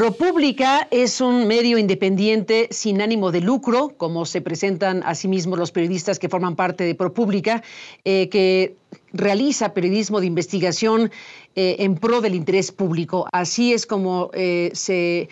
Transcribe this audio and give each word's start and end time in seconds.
ProPublica 0.00 0.88
es 0.90 1.20
un 1.20 1.46
medio 1.46 1.76
independiente 1.76 2.68
sin 2.70 3.02
ánimo 3.02 3.32
de 3.32 3.42
lucro, 3.42 3.92
como 3.98 4.24
se 4.24 4.40
presentan 4.40 5.02
a 5.04 5.14
sí 5.14 5.28
mismos 5.28 5.58
los 5.58 5.72
periodistas 5.72 6.18
que 6.18 6.30
forman 6.30 6.56
parte 6.56 6.84
de 6.84 6.94
ProPublica, 6.94 7.62
eh, 8.06 8.30
que 8.30 8.76
realiza 9.12 9.74
periodismo 9.74 10.20
de 10.20 10.26
investigación 10.26 11.10
eh, 11.54 11.76
en 11.80 11.96
pro 11.96 12.22
del 12.22 12.34
interés 12.34 12.72
público. 12.72 13.26
Así 13.30 13.74
es 13.74 13.84
como 13.84 14.30
eh, 14.32 14.70
se 14.72 15.28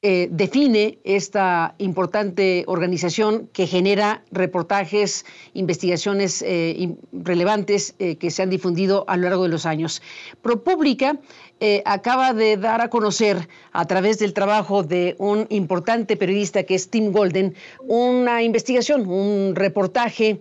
eh, 0.00 0.28
define 0.30 1.00
esta 1.02 1.74
importante 1.78 2.62
organización 2.68 3.48
que 3.52 3.66
genera 3.66 4.22
reportajes, 4.30 5.26
investigaciones 5.54 6.40
eh, 6.46 6.94
relevantes 7.10 7.96
eh, 7.98 8.14
que 8.14 8.30
se 8.30 8.44
han 8.44 8.50
difundido 8.50 9.04
a 9.08 9.16
lo 9.16 9.24
largo 9.28 9.42
de 9.42 9.48
los 9.48 9.66
años. 9.66 10.00
ProPublica 10.40 11.18
acaba 11.84 12.32
de 12.32 12.56
dar 12.56 12.80
a 12.80 12.90
conocer 12.90 13.48
a 13.72 13.84
través 13.86 14.20
del 14.20 14.34
trabajo 14.34 14.84
de 14.84 15.16
un 15.18 15.48
importante 15.50 16.16
periodista 16.16 16.62
que 16.62 16.76
es 16.76 16.88
Tim 16.88 17.10
Golden 17.10 17.56
una 17.80 18.44
investigación, 18.44 19.08
un 19.08 19.56
reportaje 19.56 20.40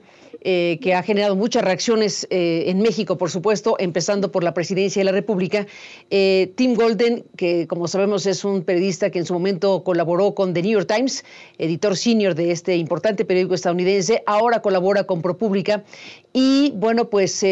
eh, 0.49 0.79
que 0.81 0.95
ha 0.95 1.03
generado 1.03 1.35
muchas 1.35 1.61
reacciones 1.61 2.25
eh, 2.29 2.63
en 2.67 2.79
México, 2.79 3.17
por 3.17 3.29
supuesto, 3.29 3.75
empezando 3.79 4.31
por 4.31 4.45
la 4.45 4.53
presidencia 4.53 5.01
de 5.01 5.03
la 5.03 5.11
República. 5.11 5.67
Eh, 6.09 6.53
Tim 6.55 6.73
Golden, 6.73 7.25
que 7.35 7.67
como 7.67 7.89
sabemos 7.89 8.25
es 8.25 8.45
un 8.45 8.63
periodista 8.63 9.09
que 9.09 9.19
en 9.19 9.25
su 9.25 9.33
momento 9.33 9.83
colaboró 9.83 10.33
con 10.35 10.53
The 10.53 10.61
New 10.61 10.71
York 10.71 10.87
Times, 10.87 11.25
editor 11.57 11.97
senior 11.97 12.33
de 12.33 12.51
este 12.51 12.77
importante 12.77 13.25
periódico 13.25 13.55
estadounidense, 13.55 14.23
ahora 14.25 14.61
colabora 14.61 15.03
con 15.03 15.21
ProPublica 15.21 15.83
y 16.31 16.71
bueno, 16.75 17.09
pues 17.09 17.43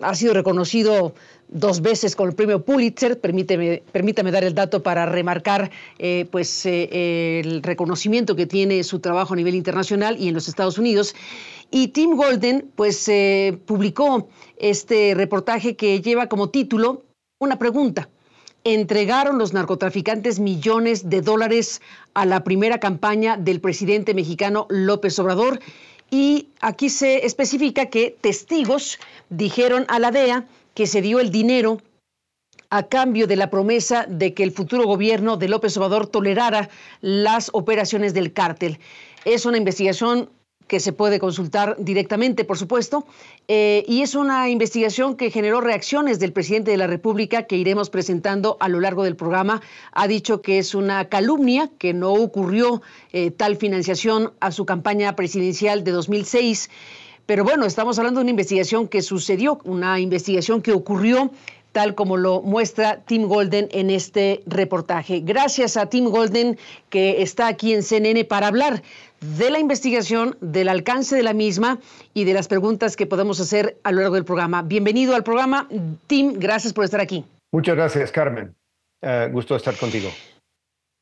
ha 0.00 0.14
sido 0.16 0.34
reconocido 0.34 1.14
dos 1.52 1.80
veces 1.80 2.16
con 2.16 2.28
el 2.28 2.34
premio 2.34 2.64
Pulitzer. 2.64 3.20
Permítame 3.20 4.30
dar 4.30 4.44
el 4.44 4.54
dato 4.54 4.82
para 4.82 5.06
remarcar 5.06 5.70
pues, 6.30 6.64
el 6.66 7.62
reconocimiento 7.62 8.36
que 8.36 8.46
tiene 8.46 8.82
su 8.84 9.00
trabajo 9.00 9.34
a 9.34 9.36
nivel 9.36 9.54
internacional 9.54 10.16
y 10.18 10.28
en 10.28 10.34
los 10.34 10.48
Estados 10.48 10.78
Unidos. 10.78 11.14
Y 11.70 11.88
Tim 11.88 12.16
Golden, 12.16 12.70
pues, 12.74 13.08
eh, 13.08 13.58
publicó 13.64 14.28
este 14.56 15.14
reportaje 15.14 15.76
que 15.76 16.00
lleva 16.00 16.28
como 16.28 16.50
título 16.50 17.04
una 17.38 17.58
pregunta. 17.58 18.08
¿Entregaron 18.64 19.38
los 19.38 19.52
narcotraficantes 19.52 20.40
millones 20.40 21.08
de 21.08 21.22
dólares 21.22 21.80
a 22.12 22.26
la 22.26 22.42
primera 22.44 22.78
campaña 22.78 23.36
del 23.36 23.60
presidente 23.60 24.14
mexicano 24.14 24.66
López 24.68 25.18
Obrador? 25.18 25.60
Y 26.10 26.48
aquí 26.60 26.90
se 26.90 27.24
especifica 27.24 27.86
que 27.86 28.16
testigos 28.20 28.98
dijeron 29.30 29.86
a 29.88 30.00
la 30.00 30.10
DEA 30.10 30.46
que 30.80 30.86
se 30.86 31.02
dio 31.02 31.20
el 31.20 31.30
dinero 31.30 31.76
a 32.70 32.84
cambio 32.84 33.26
de 33.26 33.36
la 33.36 33.50
promesa 33.50 34.06
de 34.08 34.32
que 34.32 34.42
el 34.42 34.50
futuro 34.50 34.84
gobierno 34.84 35.36
de 35.36 35.46
López 35.46 35.76
Obrador 35.76 36.06
tolerara 36.06 36.70
las 37.02 37.50
operaciones 37.52 38.14
del 38.14 38.32
cártel. 38.32 38.78
Es 39.26 39.44
una 39.44 39.58
investigación 39.58 40.30
que 40.68 40.80
se 40.80 40.94
puede 40.94 41.20
consultar 41.20 41.76
directamente, 41.78 42.46
por 42.46 42.56
supuesto, 42.56 43.04
eh, 43.46 43.84
y 43.88 44.00
es 44.00 44.14
una 44.14 44.48
investigación 44.48 45.18
que 45.18 45.30
generó 45.30 45.60
reacciones 45.60 46.18
del 46.18 46.32
presidente 46.32 46.70
de 46.70 46.78
la 46.78 46.86
República 46.86 47.42
que 47.42 47.56
iremos 47.56 47.90
presentando 47.90 48.56
a 48.58 48.70
lo 48.70 48.80
largo 48.80 49.04
del 49.04 49.16
programa. 49.16 49.60
Ha 49.92 50.08
dicho 50.08 50.40
que 50.40 50.56
es 50.58 50.74
una 50.74 51.10
calumnia, 51.10 51.70
que 51.76 51.92
no 51.92 52.14
ocurrió 52.14 52.80
eh, 53.12 53.30
tal 53.30 53.56
financiación 53.56 54.32
a 54.40 54.50
su 54.50 54.64
campaña 54.64 55.14
presidencial 55.14 55.84
de 55.84 55.90
2006. 55.90 56.70
Pero 57.30 57.44
bueno, 57.44 57.64
estamos 57.64 57.96
hablando 57.96 58.18
de 58.18 58.22
una 58.22 58.30
investigación 58.30 58.88
que 58.88 59.02
sucedió, 59.02 59.60
una 59.62 60.00
investigación 60.00 60.62
que 60.62 60.72
ocurrió 60.72 61.30
tal 61.70 61.94
como 61.94 62.16
lo 62.16 62.42
muestra 62.42 63.04
Tim 63.04 63.28
Golden 63.28 63.68
en 63.70 63.90
este 63.90 64.42
reportaje. 64.46 65.20
Gracias 65.20 65.76
a 65.76 65.86
Tim 65.86 66.06
Golden 66.06 66.58
que 66.88 67.22
está 67.22 67.46
aquí 67.46 67.72
en 67.72 67.84
CNN 67.84 68.24
para 68.24 68.48
hablar 68.48 68.82
de 69.20 69.48
la 69.48 69.60
investigación, 69.60 70.38
del 70.40 70.68
alcance 70.68 71.14
de 71.14 71.22
la 71.22 71.32
misma 71.32 71.78
y 72.14 72.24
de 72.24 72.34
las 72.34 72.48
preguntas 72.48 72.96
que 72.96 73.06
podemos 73.06 73.38
hacer 73.38 73.78
a 73.84 73.92
lo 73.92 74.00
largo 74.00 74.16
del 74.16 74.24
programa. 74.24 74.62
Bienvenido 74.62 75.14
al 75.14 75.22
programa. 75.22 75.68
Tim, 76.08 76.32
gracias 76.36 76.72
por 76.72 76.84
estar 76.84 77.00
aquí. 77.00 77.24
Muchas 77.52 77.76
gracias, 77.76 78.10
Carmen. 78.10 78.56
Uh, 79.02 79.30
gusto 79.30 79.54
estar 79.54 79.76
contigo. 79.76 80.08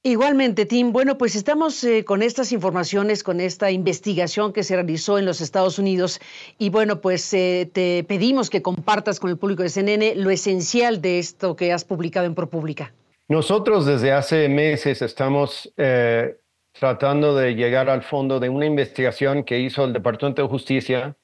Igualmente, 0.08 0.64
Tim. 0.64 0.90
Bueno, 0.90 1.18
pues 1.18 1.36
estamos 1.36 1.84
eh, 1.84 2.02
con 2.02 2.22
estas 2.22 2.50
informaciones, 2.52 3.22
con 3.22 3.40
esta 3.40 3.70
investigación 3.70 4.54
que 4.54 4.62
se 4.62 4.74
realizó 4.74 5.18
en 5.18 5.26
los 5.26 5.42
Estados 5.42 5.78
Unidos 5.78 6.18
y 6.56 6.70
bueno, 6.70 7.02
pues 7.02 7.34
eh, 7.34 7.68
te 7.70 8.04
pedimos 8.04 8.48
que 8.48 8.62
compartas 8.62 9.20
con 9.20 9.28
el 9.28 9.36
público 9.36 9.62
de 9.62 9.68
CNN 9.68 10.14
lo 10.14 10.30
esencial 10.30 11.02
de 11.02 11.18
esto 11.18 11.56
que 11.56 11.74
has 11.74 11.84
publicado 11.84 12.24
en 12.24 12.34
ProPublica. 12.34 12.94
Nosotros 13.28 13.84
desde 13.84 14.12
hace 14.12 14.48
meses 14.48 15.02
estamos 15.02 15.70
eh, 15.76 16.38
tratando 16.72 17.36
de 17.36 17.54
llegar 17.54 17.90
al 17.90 18.02
fondo 18.02 18.40
de 18.40 18.48
una 18.48 18.64
investigación 18.64 19.44
que 19.44 19.60
hizo 19.60 19.84
el 19.84 19.92
Departamento 19.92 20.40
de 20.40 20.48
Justicia, 20.48 21.16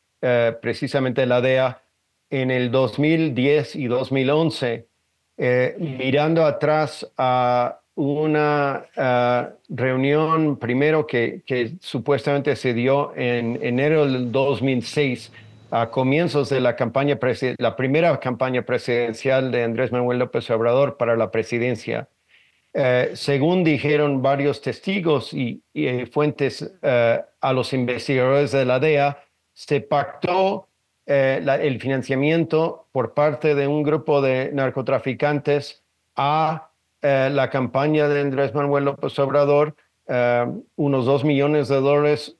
precisamente 0.60 1.26
la 1.26 1.40
DEA, 1.40 1.82
en 2.28 2.50
el 2.50 2.70
2010 2.70 3.76
y 3.76 3.86
2011, 3.86 4.88
eh, 5.36 5.76
mirando 5.78 6.44
atrás 6.44 7.10
a 7.16 7.80
una 7.96 8.86
uh, 8.96 9.54
reunión 9.68 10.56
primero 10.56 11.06
que, 11.06 11.42
que, 11.46 11.74
supuestamente 11.80 12.56
se 12.56 12.74
dio 12.74 13.14
en 13.16 13.58
enero 13.62 14.06
del 14.06 14.32
2006 14.32 15.32
a 15.70 15.90
comienzos 15.90 16.48
de 16.50 16.60
la 16.60 16.76
campaña 16.76 17.18
la 17.58 17.76
primera 17.76 18.20
campaña 18.20 18.62
presidencial 18.62 19.50
de 19.50 19.64
Andrés 19.64 19.90
Manuel 19.90 20.20
López 20.20 20.48
Obrador 20.50 20.96
para 20.96 21.16
la 21.16 21.30
presidencia. 21.30 22.08
Eh, 22.72 23.10
según 23.14 23.62
dijeron 23.62 24.20
varios 24.20 24.60
testigos 24.60 25.32
y, 25.32 25.62
eh, 25.74 26.06
fuentes 26.06 26.72
eh, 26.82 27.22
a 27.40 27.52
los 27.52 27.72
investigadores 27.72 28.50
de 28.50 28.64
la 28.64 28.80
DEA, 28.80 29.18
se 29.52 29.80
pactó 29.80 30.68
el 31.06 31.80
financiamiento 31.80 32.88
por 32.90 33.12
parte 33.12 33.54
de 33.54 33.66
un 33.68 33.82
grupo 33.82 34.22
de 34.22 34.50
narcotraficantes 34.52 35.84
a 36.16 36.70
la 37.04 37.50
campaña 37.50 38.08
de 38.08 38.22
Andrés 38.22 38.54
Manuel 38.54 38.86
López 38.86 39.18
Obrador. 39.18 39.76
unos 40.76 41.04
dos 41.04 41.22
millones 41.22 41.68
de 41.68 41.76
dólares 41.76 42.38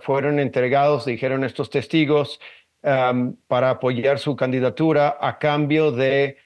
fueron 0.00 0.40
entregados, 0.40 1.04
dijeron 1.04 1.44
estos 1.44 1.70
testigos, 1.70 2.40
para 2.82 3.70
apoyar 3.70 4.18
su 4.18 4.34
candidatura 4.34 5.16
a 5.20 5.38
cambio 5.38 5.92
de 5.92 6.38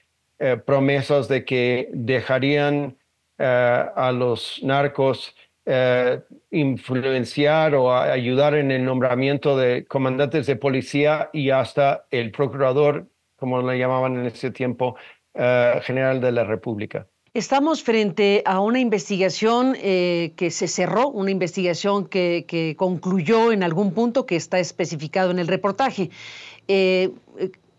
promesas 0.65 1.27
de 1.27 1.43
que 1.43 1.89
dejarían 1.91 2.97
eh, 3.37 3.85
a 3.95 4.13
los 4.13 4.61
narcos 4.63 5.35
eh, 5.65 6.21
influenciar 6.51 7.75
o 7.75 7.93
ayudar 7.93 8.55
en 8.55 8.71
el 8.71 8.85
nombramiento 8.85 9.57
de 9.57 9.85
comandantes 9.85 10.45
de 10.45 10.55
policía 10.55 11.29
y 11.33 11.49
hasta 11.49 12.05
el 12.11 12.31
procurador, 12.31 13.07
como 13.35 13.61
le 13.61 13.77
llamaban 13.77 14.15
en 14.15 14.25
ese 14.27 14.51
tiempo, 14.51 14.95
eh, 15.33 15.81
general 15.83 16.21
de 16.21 16.31
la 16.31 16.45
República. 16.45 17.07
Estamos 17.35 17.83
frente 17.83 18.41
a 18.45 18.59
una 18.61 18.79
investigación 18.79 19.73
que 19.73 20.49
se 20.51 20.67
cerró, 20.67 21.09
una 21.09 21.31
investigación 21.31 22.07
que, 22.07 22.75
concluyó 22.77 23.51
en 23.51 23.61
algún 23.61 23.93
punto 23.93 24.25
que 24.25 24.37
está 24.37 24.57
especificado 24.57 25.31
en 25.31 25.39
el 25.39 25.47
reportaje. 25.47 26.09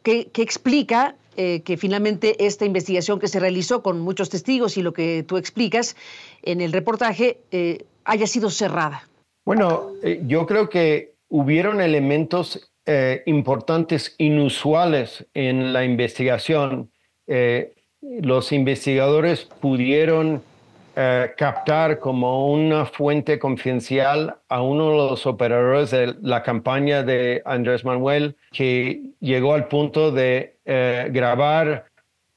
¿Qué 0.06 0.31
explica 0.37 1.17
eh, 1.39 1.62
que 1.65 1.77
finalmente 1.77 2.47
esta 2.47 2.65
investigación 2.65 3.19
que 3.19 3.28
se 3.28 3.41
realizó 3.41 3.82
con 3.82 4.00
muchos 4.00 4.31
testigos 4.31 4.79
y 4.79 4.82
lo 4.82 4.94
que 4.94 5.23
tú 5.23 5.37
explicas 5.37 5.97
en 6.43 6.62
el 6.62 6.73
reportaje 6.73 7.41
eh, 7.50 7.85
haya 8.05 8.26
sido 8.26 8.49
cerrada? 8.49 9.09
Bueno, 9.44 9.91
eh, 10.02 10.23
yo 10.26 10.47
creo 10.47 10.70
que 10.70 11.17
hubieron 11.29 11.81
elementos 11.81 12.70
importantes, 13.25 14.14
inusuales 14.17 15.26
en 15.35 15.73
la 15.73 15.85
investigación. 15.85 16.93
Los 18.00 18.52
investigadores 18.52 19.44
pudieron 19.44 20.43
captar 21.37 21.98
como 21.98 22.50
una 22.50 22.87
fuente 22.87 23.38
confidencial 23.38 24.37
a 24.48 24.62
uno 24.62 24.90
de 24.93 24.96
los 24.96 25.26
operadores 25.26 25.90
de 25.90 26.14
la 26.22 26.43
campaña 26.43 27.02
de 27.02 27.43
Andrés 27.44 27.84
Manuel, 27.84 28.34
que 28.50 29.02
llegó 29.20 29.52
al 29.52 29.69
punto 29.69 30.10
de 30.10 30.56
eh, 30.69 31.08
grabar 31.12 31.87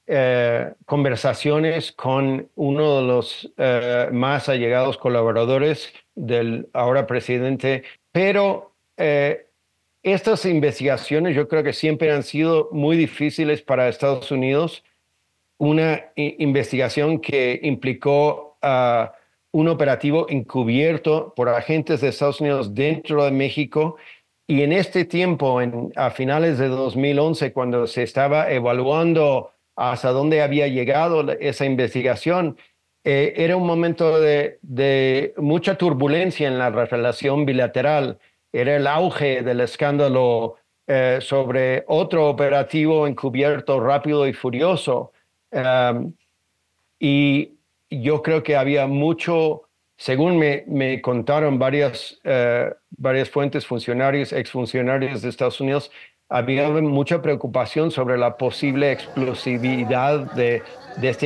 eh, 0.05 0.71
conversaciones 0.85 1.91
con 1.91 2.47
uno 2.55 3.01
de 3.01 3.07
los 3.07 3.51
eh, 3.57 4.07
más 4.11 4.49
allegados 4.49 4.99
colaboradores 4.99 5.91
del 6.13 6.69
ahora 6.73 7.07
presidente, 7.07 7.83
pero 8.11 8.71
estas 10.03 10.45
investigaciones 10.45 11.33
yo 11.33 11.47
creo 11.47 11.63
que 11.63 11.71
siempre 11.71 12.11
han 12.11 12.23
sido 12.23 12.67
muy 12.73 12.97
difíciles 12.97 13.61
para 13.61 13.87
Estados 13.87 14.29
Unidos. 14.29 14.83
Una 15.59 16.11
investigación 16.15 17.19
que 17.19 17.59
implicó 17.63 18.57
a 18.61 19.13
un 19.51 19.67
operativo 19.67 20.25
encubierto 20.29 21.33
por 21.35 21.49
agentes 21.49 22.01
de 22.01 22.09
Estados 22.09 22.41
Unidos 22.41 22.73
dentro 22.73 23.23
de 23.25 23.31
México 23.31 23.97
y 24.49 24.63
en 24.63 24.73
este 24.73 25.05
tiempo, 25.05 25.59
a 25.95 26.09
finales 26.09 26.57
de 26.57 26.69
2011, 26.69 27.53
cuando 27.53 27.85
se 27.85 28.01
estaba 28.01 28.49
evaluando 28.51 29.51
hasta 29.75 30.09
dónde 30.09 30.41
había 30.41 30.67
llegado 30.67 31.31
esa 31.33 31.65
investigación, 31.65 32.57
eh, 33.03 33.33
era 33.37 33.55
un 33.55 33.67
momento 33.67 34.19
de, 34.19 34.57
de, 34.63 35.35
mucha 35.37 35.77
turbulencia 35.77 36.47
en 36.47 36.57
la 36.57 36.71
relación 36.71 37.45
bilateral. 37.45 38.17
Era 38.51 38.75
el 38.75 38.87
auge 38.87 39.43
del 39.43 39.61
escándalo 39.61 40.55
eh, 40.87 41.19
sobre 41.21 41.83
otro 41.87 42.27
operativo 42.27 43.05
encubierto 43.05 43.79
rápido 43.79 44.27
y 44.27 44.33
furioso. 44.33 45.11
Um, 45.51 46.13
y 46.99 47.53
yo 47.89 48.21
creo 48.21 48.43
que 48.43 48.55
había 48.55 48.87
mucho, 48.87 49.63
según 49.97 50.37
me, 50.37 50.63
me 50.67 51.01
contaron 51.01 51.57
varias, 51.57 52.19
uh, 52.25 52.73
varias 52.91 53.29
fuentes, 53.29 53.65
funcionarios, 53.65 54.33
exfuncionarios 54.33 55.21
de 55.21 55.29
Estados 55.29 55.59
Unidos, 55.61 55.91
había 56.29 56.69
mucha 56.69 57.21
preocupación 57.21 57.89
sobre 57.89 58.17
la 58.17 58.37
posible 58.37 58.91
explosividad 58.91 60.31
de, 60.33 60.61
de 60.97 61.09
esta 61.09 61.25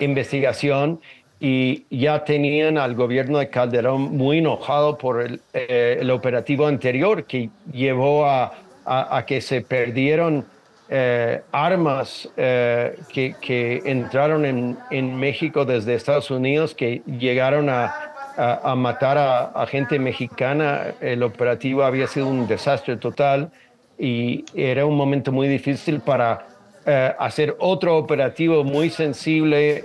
investigación 0.00 1.00
y 1.40 1.84
ya 1.88 2.24
tenían 2.24 2.76
al 2.76 2.94
gobierno 2.94 3.38
de 3.38 3.48
Calderón 3.48 4.16
muy 4.16 4.38
enojado 4.38 4.98
por 4.98 5.22
el, 5.22 5.40
eh, 5.54 5.98
el 6.00 6.10
operativo 6.10 6.66
anterior 6.66 7.24
que 7.24 7.48
llevó 7.72 8.26
a, 8.26 8.52
a, 8.84 9.16
a 9.16 9.24
que 9.24 9.40
se 9.40 9.62
perdieron 9.62 10.44
eh, 10.90 11.42
armas 11.52 12.28
eh, 12.36 12.98
que, 13.12 13.82
entraron 13.84 14.44
en, 14.90 15.16
México 15.18 15.64
desde 15.64 15.94
Estados 15.94 16.30
Unidos, 16.30 16.74
que 16.74 17.02
llegaron 17.06 17.68
a, 17.68 18.74
matar 18.76 19.18
a, 19.18 19.66
gente 19.66 19.98
mexicana. 19.98 20.94
El 21.00 21.22
operativo 21.22 21.82
había 21.82 22.06
sido 22.06 22.28
un 22.28 22.46
desastre 22.46 22.96
total 22.96 23.50
y 23.98 24.44
era 24.54 24.86
un 24.86 24.96
momento 24.96 25.32
muy 25.32 25.48
difícil 25.48 26.00
para 26.00 26.46
eh, 26.86 27.12
hacer 27.18 27.56
otro 27.58 27.96
operativo 27.96 28.62
muy 28.62 28.90
sensible, 28.90 29.84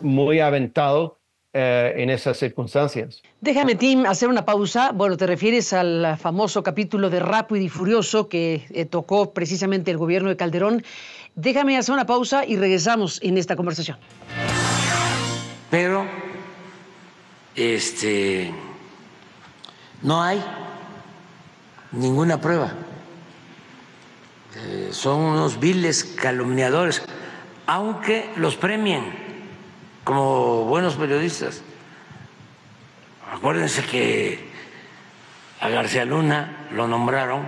muy 0.00 0.40
aventado 0.40 1.18
eh, 1.52 1.94
en 1.96 2.10
esas 2.10 2.38
circunstancias. 2.38 3.22
Déjame, 3.40 3.74
Tim, 3.74 4.06
hacer 4.06 4.28
una 4.28 4.44
pausa. 4.44 4.92
Bueno, 4.92 5.16
te 5.16 5.26
refieres 5.26 5.72
al 5.72 6.16
famoso 6.18 6.62
capítulo 6.62 7.10
de 7.10 7.20
Rápido 7.20 7.62
y 7.62 7.68
Furioso 7.68 8.28
que 8.28 8.66
eh, 8.70 8.84
tocó 8.84 9.32
precisamente 9.32 9.90
el 9.90 9.98
gobierno 9.98 10.28
de 10.28 10.36
Calderón. 10.36 10.84
Déjame 11.34 11.76
hacer 11.76 11.94
una 11.94 12.06
pausa 12.06 12.44
y 12.44 12.56
regresamos 12.56 13.20
en 13.22 13.38
esta 13.38 13.56
conversación. 13.56 13.98
Pero, 15.70 16.06
este, 17.56 18.52
no 20.02 20.22
hay 20.22 20.42
ninguna 21.92 22.40
prueba 22.40 22.74
eh, 24.56 24.90
son 24.92 25.20
unos 25.20 25.58
viles 25.58 26.04
calumniadores, 26.04 27.02
aunque 27.66 28.30
los 28.36 28.56
premien 28.56 29.31
como 30.04 30.64
buenos 30.64 30.94
periodistas. 30.94 31.62
Acuérdense 33.32 33.82
que 33.84 34.50
a 35.60 35.68
García 35.68 36.04
Luna 36.04 36.68
lo 36.72 36.86
nombraron, 36.88 37.46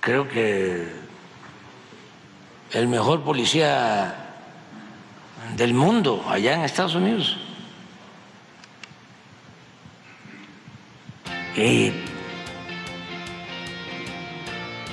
creo 0.00 0.28
que 0.28 0.88
el 2.72 2.88
mejor 2.88 3.22
policía 3.22 4.14
del 5.56 5.74
mundo 5.74 6.24
allá 6.28 6.54
en 6.54 6.62
Estados 6.62 6.94
Unidos. 6.94 7.36
Y 11.56 11.92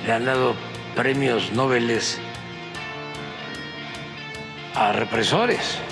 le 0.04 0.12
han 0.12 0.24
dado 0.24 0.54
premios 0.94 1.52
Nobel 1.52 2.00
a 4.74 4.92
represores. 4.92 5.85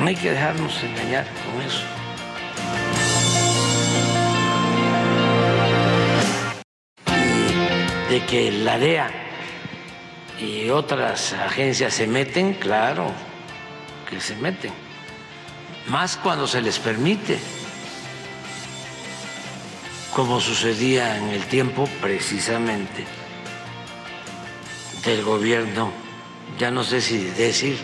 No 0.00 0.06
hay 0.06 0.16
que 0.16 0.30
dejarnos 0.30 0.82
engañar 0.82 1.26
con 1.44 1.60
eso. 1.60 1.84
de 8.08 8.24
que 8.26 8.50
la 8.50 8.76
DEA 8.76 9.08
y 10.40 10.68
otras 10.70 11.32
agencias 11.32 11.94
se 11.94 12.08
meten, 12.08 12.54
claro 12.54 13.06
que 14.08 14.20
se 14.20 14.34
meten, 14.34 14.72
más 15.86 16.16
cuando 16.16 16.48
se 16.48 16.60
les 16.60 16.80
permite 16.80 17.38
como 20.12 20.40
sucedía 20.40 21.18
en 21.18 21.28
el 21.28 21.44
tiempo 21.44 21.88
precisamente 22.00 23.04
del 25.04 25.22
gobierno, 25.22 25.92
ya 26.58 26.72
no 26.72 26.82
sé 26.82 27.00
si 27.00 27.18
decir 27.18 27.78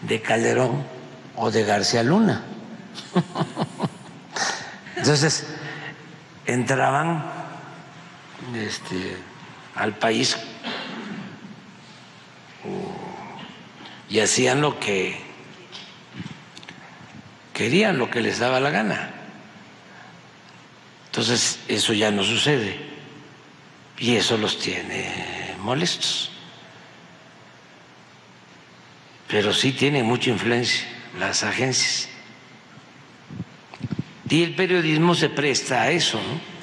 de 0.00 0.20
Calderón 0.20 0.93
o 1.36 1.50
de 1.50 1.64
García 1.64 2.02
Luna. 2.02 2.42
Entonces, 4.96 5.46
entraban 6.46 7.24
este, 8.54 9.16
al 9.74 9.96
país 9.96 10.36
y 14.08 14.20
hacían 14.20 14.60
lo 14.60 14.78
que 14.78 15.20
querían, 17.52 17.98
lo 17.98 18.10
que 18.10 18.20
les 18.20 18.38
daba 18.38 18.60
la 18.60 18.70
gana. 18.70 19.10
Entonces, 21.06 21.60
eso 21.68 21.92
ya 21.92 22.10
no 22.10 22.22
sucede 22.22 22.78
y 23.98 24.16
eso 24.16 24.36
los 24.36 24.58
tiene 24.58 25.54
molestos. 25.60 26.30
Pero 29.28 29.52
sí 29.52 29.72
tienen 29.72 30.06
mucha 30.06 30.30
influencia 30.30 30.93
las 31.18 31.42
agencias. 31.42 32.08
Y 34.28 34.42
el 34.42 34.54
periodismo 34.54 35.14
se 35.14 35.28
presta 35.28 35.82
a 35.82 35.90
eso, 35.90 36.18
¿no? 36.18 36.54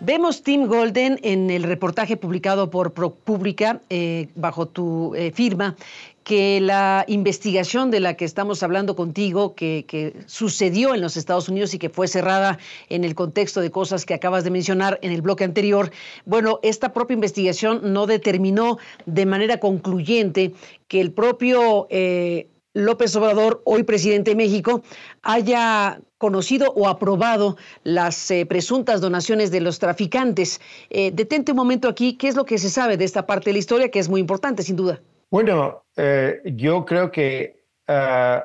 Vemos 0.00 0.42
Tim 0.42 0.68
Golden 0.68 1.20
en 1.22 1.50
el 1.50 1.64
reportaje 1.64 2.16
publicado 2.16 2.70
por 2.70 2.94
ProPublica 2.94 3.82
eh, 3.90 4.28
bajo 4.36 4.66
tu 4.66 5.14
eh, 5.14 5.32
firma 5.32 5.76
que 6.24 6.60
la 6.60 7.04
investigación 7.08 7.90
de 7.90 8.00
la 8.00 8.14
que 8.14 8.24
estamos 8.24 8.62
hablando 8.62 8.96
contigo, 8.96 9.54
que, 9.54 10.14
sucedió 10.26 10.94
en 10.94 11.00
los 11.00 11.16
Estados 11.16 11.48
Unidos 11.48 11.72
y 11.74 11.78
que 11.78 11.88
fue 11.88 12.06
cerrada 12.06 12.58
en 12.90 13.04
el 13.04 13.14
contexto 13.14 13.60
de 13.60 13.70
cosas 13.70 14.04
que 14.04 14.14
acabas 14.14 14.44
de 14.44 14.50
mencionar 14.50 14.98
en 15.02 15.12
el 15.12 15.22
bloque 15.22 15.44
anterior, 15.44 15.90
bueno, 16.26 16.58
esta 16.62 16.92
propia 16.92 17.14
investigación 17.14 17.92
no 17.94 18.06
determinó 18.06 18.78
de 19.06 19.24
manera 19.24 19.58
concluyente 19.58 20.52
que 20.86 21.00
el 21.00 21.12
propio 21.12 21.86
eh, 21.88 22.48
López 22.74 23.14
Obrador, 23.16 23.62
hoy 23.64 23.82
presidente 23.82 24.32
de 24.32 24.36
México, 24.36 24.82
haya 25.22 26.00
conocido 26.18 26.72
o 26.72 26.88
aprobado 26.88 27.56
las 27.82 28.30
eh, 28.30 28.44
presuntas 28.46 29.00
donaciones 29.00 29.50
de 29.50 29.60
los 29.60 29.78
traficantes. 29.78 30.60
Eh, 30.90 31.10
detente 31.12 31.52
un 31.52 31.56
momento 31.56 31.88
aquí, 31.88 32.16
¿qué 32.16 32.28
es 32.28 32.36
lo 32.36 32.44
que 32.44 32.58
se 32.58 32.68
sabe 32.68 32.96
de 32.96 33.04
esta 33.04 33.26
parte 33.26 33.50
de 33.50 33.54
la 33.54 33.58
historia 33.58 33.90
que 33.90 33.98
es 33.98 34.08
muy 34.08 34.20
importante, 34.20 34.62
sin 34.62 34.76
duda? 34.76 35.00
Bueno, 35.30 35.84
eh, 35.96 36.40
yo 36.44 36.84
creo 36.84 37.10
que 37.10 37.64
uh, 37.88 38.42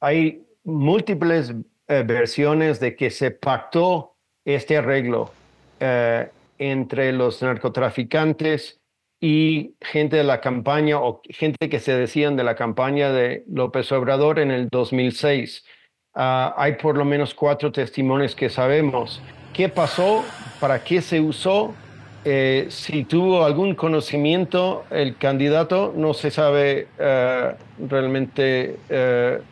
hay 0.00 0.46
múltiples 0.64 1.54
versiones 1.88 2.80
de 2.80 2.96
que 2.96 3.10
se 3.10 3.30
pactó 3.30 4.16
este 4.44 4.76
arreglo 4.76 5.30
entre 6.58 7.12
los 7.12 7.40
narcotraficantes 7.42 8.80
y 9.20 9.74
gente 9.80 10.16
de 10.16 10.24
la 10.24 10.40
campaña 10.40 11.00
o 11.00 11.22
gente 11.28 11.68
que 11.68 11.80
se 11.80 11.96
decían 11.96 12.36
de 12.36 12.44
la 12.44 12.54
campaña 12.54 13.12
de 13.12 13.44
López 13.48 13.90
Obrador 13.92 14.38
en 14.38 14.50
el 14.50 14.68
2006. 14.68 15.64
hay 16.14 16.72
por 16.74 16.96
lo 16.96 17.04
menos 17.04 17.34
cuatro 17.34 17.72
testimonios 17.72 18.34
que 18.34 18.48
sabemos. 18.48 19.20
¿Qué 19.52 19.68
pasó? 19.68 20.24
¿Para 20.60 20.82
qué 20.82 21.00
se 21.00 21.20
usó? 21.20 21.74
Eh, 22.24 22.66
si 22.70 23.04
tuvo 23.04 23.44
algún 23.44 23.74
conocimiento 23.74 24.84
el 24.90 25.16
candidato, 25.16 25.94
no 25.96 26.12
se 26.12 26.30
sabe 26.30 26.88
uh, 26.98 27.86
realmente 27.86 28.78
uh, 28.90 29.42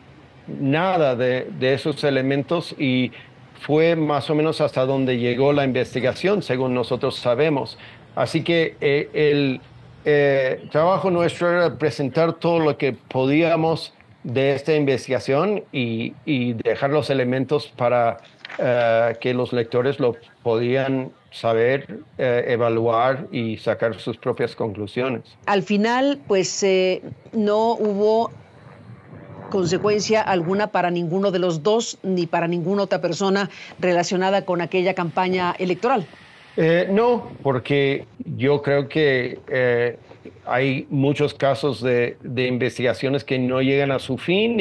nada 0.47 1.15
de, 1.15 1.47
de, 1.57 1.73
esos 1.73 2.03
elementos 2.03 2.75
y 2.77 3.13
fue 3.61 3.95
más 3.95 4.29
o 4.29 4.35
menos 4.35 4.59
hasta 4.59 4.85
donde 4.85 5.17
llegó 5.17 5.53
la 5.53 5.63
investigación, 5.63 6.43
según 6.43 6.73
nosotros 6.73 7.15
sabemos. 7.15 7.77
Así 8.15 8.43
que 8.43 8.75
eh, 8.81 9.09
el 9.13 9.61
eh, 10.05 10.67
trabajo 10.71 11.09
nuestro 11.11 11.49
era 11.49 11.77
presentar 11.77 12.33
todo 12.33 12.59
lo 12.59 12.77
que 12.77 12.93
podíamos 12.93 13.93
de 14.25 14.53
esta 14.53 14.73
investigación 14.73 15.63
y, 15.71 16.13
dejar 16.53 16.89
los 16.89 17.09
elementos 17.11 17.67
para 17.67 18.17
uh, 18.57 19.17
que 19.19 19.35
los 19.35 19.53
lectores 19.53 19.99
lo 19.99 20.15
podían 20.41 21.11
saber, 21.31 21.99
eh, 22.17 22.45
evaluar 22.47 23.27
y 23.31 23.57
sacar 23.57 23.99
sus 23.99 24.17
propias 24.17 24.55
conclusiones. 24.55 25.23
Al 25.45 25.61
final, 25.61 26.19
pues 26.27 26.63
eh, 26.63 27.03
no 27.33 27.73
hubo 27.73 28.31
consecuencia 29.51 30.21
alguna 30.21 30.67
para 30.67 30.89
ninguno 30.89 31.29
de 31.29 31.39
los 31.39 31.61
dos 31.61 31.99
ni 32.01 32.25
para 32.25 32.47
ninguna 32.47 32.83
otra 32.83 33.01
persona 33.01 33.49
relacionada 33.79 34.43
con 34.43 34.61
aquella 34.61 34.95
campaña 34.95 35.55
electoral. 35.59 36.07
Eh, 36.57 36.87
no, 36.89 37.31
porque 37.43 38.05
yo 38.37 38.61
creo 38.61 38.87
que 38.87 39.39
eh, 39.47 39.97
hay 40.45 40.87
muchos 40.89 41.33
casos 41.33 41.81
de, 41.81 42.17
investigaciones 42.23 43.23
que 43.23 43.37
no 43.37 43.61
llegan 43.61 43.91
a 43.91 43.99
su 43.99 44.17
fin 44.17 44.59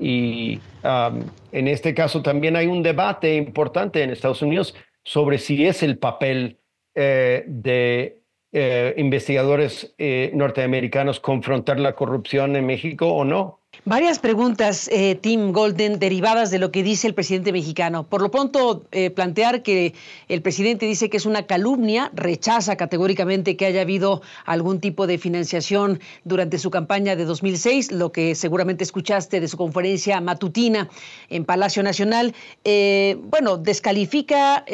y, 0.00 0.60
um, 0.84 1.22
en 1.52 1.68
este 1.68 1.92
caso 1.92 2.22
también 2.22 2.56
hay 2.56 2.66
un 2.66 2.82
debate 2.82 3.34
importante 3.34 4.02
en 4.02 4.10
Estados 4.10 4.42
Unidos 4.42 4.74
sobre 5.04 5.38
si 5.38 5.66
es 5.66 5.82
el 5.82 5.98
papel 5.98 6.58
eh, 6.94 7.44
de 7.46 8.22
eh, 8.52 8.94
investigadores 8.96 9.94
norteamericanos 10.32 11.20
confrontar 11.20 11.78
la 11.78 11.94
corrupción 11.94 12.56
en 12.56 12.64
México 12.64 13.08
o 13.08 13.24
no. 13.24 13.57
Varias 13.84 14.18
preguntas, 14.18 14.88
eh, 14.92 15.14
Tim 15.14 15.52
Golden, 15.52 15.98
derivadas 15.98 16.50
de 16.50 16.58
lo 16.58 16.72
que 16.72 16.82
dice 16.82 17.06
el 17.06 17.14
presidente 17.14 17.52
mexicano. 17.52 18.04
Por 18.04 18.22
lo 18.22 18.30
pronto, 18.30 18.84
eh, 18.90 19.10
plantear 19.10 19.62
que 19.62 19.94
el 20.28 20.42
presidente 20.42 20.84
dice 20.84 21.08
que 21.08 21.16
es 21.16 21.26
una 21.26 21.46
calumnia, 21.46 22.10
rechaza 22.12 22.76
categóricamente 22.76 23.56
que 23.56 23.66
haya 23.66 23.82
habido 23.82 24.20
algún 24.44 24.80
tipo 24.80 25.06
de 25.06 25.16
financiación 25.16 26.00
durante 26.24 26.58
su 26.58 26.70
campaña 26.70 27.14
de 27.14 27.24
2006, 27.24 27.92
lo 27.92 28.10
que 28.10 28.34
seguramente 28.34 28.84
escuchaste 28.84 29.40
de 29.40 29.48
su 29.48 29.56
conferencia 29.56 30.20
matutina 30.20 30.88
en 31.30 31.44
Palacio 31.44 31.82
Nacional. 31.82 32.34
Eh, 32.64 33.16
bueno, 33.30 33.58
descalifica 33.58 34.64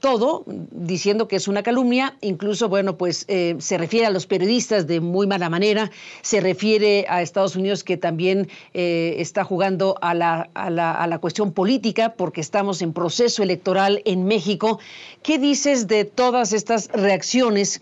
todo 0.00 0.44
diciendo 0.46 1.28
que 1.28 1.36
es 1.36 1.48
una 1.48 1.62
calumnia, 1.62 2.16
incluso, 2.20 2.68
bueno, 2.68 2.96
pues 2.96 3.26
se 3.26 3.78
refiere 3.78 4.06
a 4.06 4.10
los 4.10 4.26
periodistas 4.26 4.86
de 4.86 5.00
muy 5.00 5.26
mala 5.26 5.48
manera, 5.48 5.90
se 6.22 6.40
refiere 6.40 7.06
a 7.08 7.22
Estados 7.22 7.56
Unidos 7.56 7.84
que 7.84 7.96
también 7.96 8.31
eh, 8.74 9.16
está 9.18 9.44
jugando 9.44 9.96
a 10.00 10.14
la, 10.14 10.48
a, 10.54 10.70
la, 10.70 10.92
a 10.92 11.06
la 11.06 11.18
cuestión 11.18 11.52
política 11.52 12.14
porque 12.16 12.40
estamos 12.40 12.82
en 12.82 12.92
proceso 12.92 13.42
electoral 13.42 14.02
en 14.04 14.24
México. 14.24 14.78
¿Qué 15.22 15.38
dices 15.38 15.86
de 15.86 16.04
todas 16.04 16.52
estas 16.52 16.88
reacciones 16.92 17.80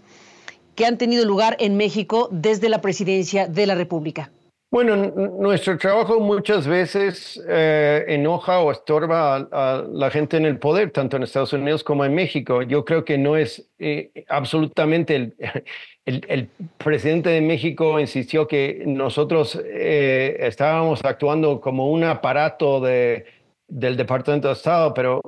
que 0.75 0.87
han 0.87 0.99
tenido 0.99 1.25
lugar 1.25 1.57
en 1.61 1.77
México 1.77 2.29
desde 2.31 2.69
la 2.69 2.81
presidencia 2.81 3.47
de 3.47 3.67
la 3.67 3.75
República? 3.75 4.31
Bueno, 4.73 4.95
nuestro 4.97 5.77
trabajo 5.79 6.21
muchas 6.21 6.65
veces 6.65 7.43
eh, 7.49 8.05
enoja 8.07 8.61
o 8.61 8.71
estorba 8.71 9.49
a, 9.51 9.85
la 9.91 10.11
gente 10.11 10.37
en 10.37 10.47
el 10.47 10.61
poder, 10.61 10.93
tanto 10.93 11.17
en 11.17 11.25
Estados 11.25 11.53
Unidos 11.53 11.83
como 11.83 12.05
en 12.05 12.15
México. 12.15 12.63
Yo 12.63 12.85
creo 12.85 13.05
que 13.05 13.19
no 13.19 13.37
es 13.37 13.69
eh, 13.81 14.13
absolutamente 14.29 15.33
el, 16.05 16.25
el, 16.29 16.49
presidente 16.79 17.31
de 17.31 17.41
México 17.41 17.99
insistió 17.99 18.47
que 18.47 18.85
nosotros 18.87 19.61
eh, 19.65 20.37
estábamos 20.39 21.01
actuando 21.05 21.61
como 21.61 21.91
un 21.91 22.05
aparato 22.05 22.81
de, 22.81 23.27
del 23.67 23.97
Departamento 23.97 24.47
de 24.47 24.55
Estado, 24.55 24.95
pero 24.95 25.21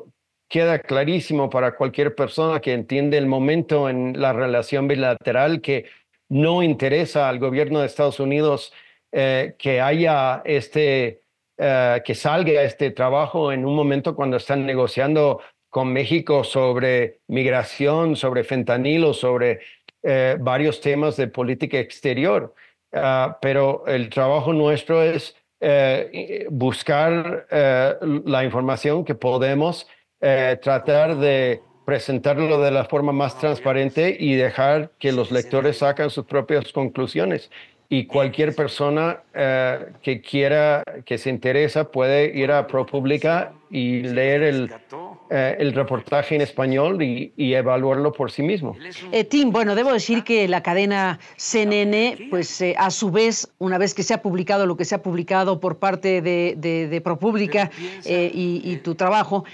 queda 0.49 0.79
clarísimo 0.79 1.51
para 1.51 1.75
cualquier 1.75 2.15
persona 2.15 2.61
que 2.61 2.75
entiende 2.75 3.19
el 3.19 3.27
momento 3.27 3.89
en 3.89 4.21
la 4.21 4.33
relación 4.33 4.87
bilateral 4.87 5.61
que 5.61 5.87
no 6.29 6.63
interesa 6.63 7.29
al 7.29 7.41
gobierno 7.41 7.81
de 7.81 7.87
Estados 7.87 8.21
Unidos 8.21 8.73
eh, 9.15 9.57
que 9.59 9.79
haya 9.79 10.41
este, 10.43 11.21
eh, 11.59 12.03
que 12.03 12.15
salga 12.15 12.63
este 12.63 12.93
trabajo 12.93 13.53
en 13.53 13.67
un 13.67 13.77
momento 13.77 14.17
cuando 14.17 14.39
están 14.39 14.65
negociando 14.65 15.39
con 15.69 15.93
México 15.93 16.45
sobre 16.45 17.21
migración, 17.29 18.17
sobre 18.17 18.43
fentanilo, 18.43 19.13
sobre 19.13 19.61
eh, 20.03 20.39
varios 20.41 20.81
temas 20.81 21.19
de 21.19 21.29
política 21.29 21.79
exterior. 21.79 22.55
Ah, 22.91 23.37
pero 23.43 23.85
el 23.87 24.09
trabajo 24.09 24.55
nuestro 24.55 25.03
es 25.03 25.37
buscar 26.51 27.47
la 27.51 28.43
información 28.43 29.05
que 29.05 29.15
podemos, 29.15 29.87
tratar 30.19 31.17
de 31.19 31.61
presentarlo 31.85 32.61
de 32.61 32.73
la 32.73 32.85
forma 32.87 33.13
más 33.13 33.39
transparente 33.39 34.17
y 34.19 34.35
dejar 34.35 34.91
que 34.99 35.13
los 35.13 35.31
lectores 35.31 35.79
saquen 35.79 36.11
sus 36.11 36.25
propias 36.25 36.73
conclusiones 36.73 37.49
y 37.93 38.07
cualquier 38.07 38.55
persona 38.55 39.21
eh, 39.35 39.93
que 40.03 40.23
quiera, 40.23 40.83
que 41.05 41.19
se 41.19 41.29
interesa, 41.29 41.91
puede 41.91 42.35
ir 42.35 42.51
a 42.51 42.67
ProPublica 42.67 43.53
y 43.71 44.01
leer 44.01 44.43
el, 44.45 44.73
eh, 45.29 45.57
el 45.59 45.75
reportaje 45.75 46.35
en 46.35 46.41
español 46.41 47.03
y, 47.03 47.33
evaluarlo 47.37 48.11
por 48.15 48.31
sí 48.31 48.43
mismo. 48.43 48.75
Eh, 49.13 49.25
Tim, 49.25 49.53
bueno, 49.53 49.75
debo 49.75 49.93
decir 49.93 50.25
que 50.25 50.49
la 50.49 50.63
cadena 50.63 51.21
CNN, 51.37 52.29
pues 52.31 52.65
a 52.79 52.91
su 52.91 53.11
vez, 53.11 53.53
una 53.59 53.77
vez 53.77 53.93
que 53.93 54.03
se 54.03 54.15
ha 54.15 54.23
publicado 54.23 54.65
lo 54.65 54.79
que 54.79 54.87
se 54.87 54.95
ha 54.95 55.03
publicado 55.03 55.61
por 55.61 55.77
parte 55.77 56.23
de, 56.23 56.55
de, 56.57 56.89
de 56.89 57.01
ProPublica 57.03 57.71
y, 58.07 58.63
y, 58.65 58.77
tu 58.79 58.95
trabajo, 58.95 59.45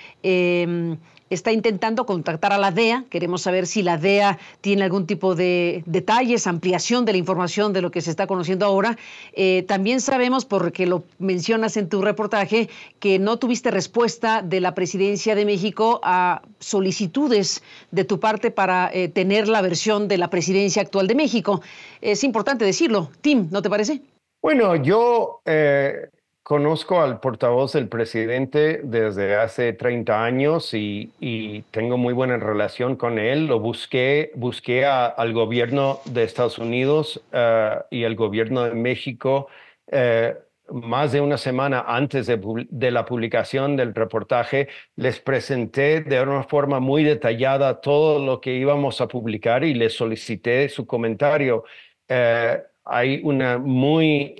está 1.31 1.53
intentando 1.53 2.07
contactar 2.07 2.53
a 2.53 2.59
la 2.59 2.71
DEA. 2.71 3.05
Queremos 3.11 3.43
saber 3.43 3.67
si 3.67 3.83
la 3.83 3.99
DEA 3.99 4.39
tiene 4.61 4.85
algún 4.85 5.07
tipo 5.07 5.35
de 5.35 5.83
detalles, 5.87 6.47
ampliación 6.47 7.05
de 7.05 7.13
la 7.13 7.19
información 7.19 7.73
de 7.73 7.83
lo 7.83 7.91
que 7.91 8.01
se 8.01 8.11
está 8.11 8.27
conociendo 8.27 8.67
ahora. 8.67 8.97
Eh, 9.33 9.65
también 9.69 10.01
sabemos, 10.01 10.45
porque 10.45 10.87
lo 10.87 11.05
mencionas 11.19 11.77
en 11.77 11.89
tu 11.89 12.03
reportaje, 12.03 12.69
que 12.99 13.19
no 13.19 13.39
tuviste 13.39 13.71
respuesta 13.71 14.43
de 14.43 14.61
la 14.61 14.75
presidencia 14.75 15.35
de 15.35 15.45
México 15.45 16.01
a 16.03 16.43
solicitudes 16.59 17.63
de 17.91 18.05
tu 18.05 18.21
parte 18.21 18.51
para 18.51 18.91
eh, 18.93 19.09
tener 19.09 19.49
la 19.49 19.63
versión 19.63 20.09
de 20.09 20.19
la 20.19 20.31
presidencia 20.31 20.83
actual 20.83 21.07
de 21.07 21.15
México. 21.15 21.63
Es 22.01 22.25
importante 22.25 22.65
decirlo. 22.65 23.11
Tim, 23.21 23.49
¿no 23.51 23.63
te 23.63 23.71
parece? 23.71 24.03
Bueno, 24.41 24.77
yo 24.77 25.41
eh, 25.45 26.09
Conozco 26.49 27.02
al 27.02 27.21
portavoz 27.21 27.75
del 27.75 27.88
presidente 27.88 28.81
desde 28.83 29.37
hace 29.37 29.75
30 29.75 30.25
años 30.25 30.73
y, 30.73 31.62
tengo 31.73 31.99
muy 31.99 32.14
buena 32.14 32.38
relación 32.38 32.97
con 32.97 33.19
él. 33.19 33.49
Lo 33.49 33.61
busqué, 33.61 34.33
busqué 34.35 34.87
al 34.87 35.35
gobierno 35.35 36.00
de 36.07 36.25
Estados 36.25 36.57
Unidos 36.57 37.23
eh, 37.33 37.78
y 37.90 38.05
al 38.05 38.14
gobierno 38.14 38.62
de 38.62 38.73
México 38.73 39.49
eh, 39.88 40.38
más 40.71 41.12
de 41.12 41.21
una 41.21 41.37
semana 41.37 41.85
antes 41.87 42.26
de, 42.26 42.40
de, 42.71 42.90
la 42.93 43.05
publicación 43.05 43.76
del 43.76 43.95
reportaje. 43.95 44.69
Les 44.97 45.21
presenté 45.21 46.00
de 46.00 46.23
una 46.23 46.45
forma 46.45 46.81
muy 46.81 47.05
detallada 47.05 47.83
todo 47.83 48.25
lo 48.25 48.40
que 48.40 48.55
íbamos 48.55 49.02
a 49.02 49.07
publicar 49.07 49.64
y 49.64 49.75
les 49.75 49.93
solicité 49.93 50.71
su 50.71 50.87
comentario. 50.87 51.64
Eh, 52.09 52.59
hay 52.87 53.21
una 53.23 53.59
muy 53.59 54.35